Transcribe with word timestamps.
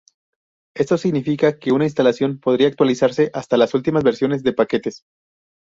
Esto 0.75 0.97
significa 0.97 1.59
que 1.59 1.71
una 1.71 1.83
instalación 1.83 2.39
podría 2.39 2.67
actualizarse 2.69 3.29
hasta 3.35 3.55
las 3.57 3.75
últimas 3.75 4.03
versiones 4.03 4.41
de 4.41 4.51
paquetes. 4.53 5.03